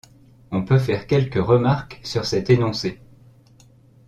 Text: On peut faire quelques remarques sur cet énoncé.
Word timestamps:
On 0.49 0.65
peut 0.65 0.79
faire 0.79 1.05
quelques 1.05 1.35
remarques 1.35 1.99
sur 2.03 2.25
cet 2.25 2.49
énoncé. 2.49 2.99